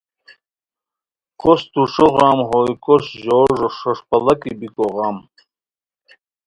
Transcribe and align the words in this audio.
کوس 1.39 1.61
توݰو 1.71 2.07
غم 2.15 2.39
ہوئے، 2.49 2.73
کوس 2.83 3.05
ژو 3.23 3.39
ݰوݰ 3.57 3.97
پڑاکی 4.09 4.51
بیکو 4.59 4.85
غم 4.95 5.17